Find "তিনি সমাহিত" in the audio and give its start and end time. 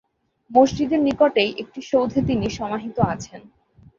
2.21-2.97